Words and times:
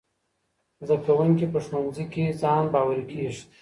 زدهکوونکي 0.83 1.45
په 1.53 1.59
ښوونځي 1.65 2.05
کي 2.13 2.23
ځان 2.41 2.63
باوري 2.73 3.03
کیږي. 3.11 3.41